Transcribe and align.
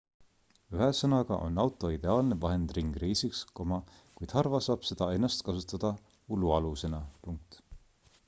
ühesõnaga 0.75 1.35
on 1.47 1.59
auto 1.63 1.89
ideaalne 1.95 2.37
vahend 2.45 2.71
ringreisiks 2.77 3.43
kuid 3.59 4.33
harva 4.37 4.61
saab 4.69 4.87
seda 4.91 5.09
ennast 5.17 5.45
kasutada 5.49 5.93
ulualusena 6.37 7.03